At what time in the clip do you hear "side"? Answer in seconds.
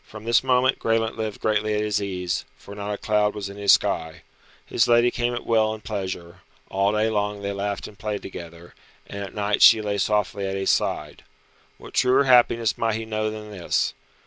10.71-11.23